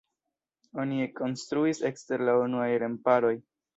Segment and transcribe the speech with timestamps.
[0.83, 3.35] Oni ekkonstruis ekster la unuaj remparoj.